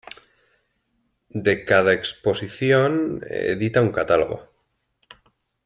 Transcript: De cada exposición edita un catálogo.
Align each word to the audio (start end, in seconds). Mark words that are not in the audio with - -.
De 1.45 1.63
cada 1.63 1.93
exposición 1.93 3.21
edita 3.29 3.83
un 3.83 3.91
catálogo. 3.91 4.49